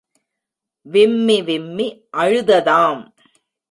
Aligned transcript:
விம்மி 0.85 1.41
விம்மி 1.41 1.87
அழுததாம். 2.17 3.01